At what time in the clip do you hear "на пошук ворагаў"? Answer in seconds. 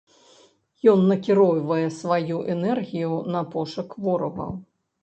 3.39-4.51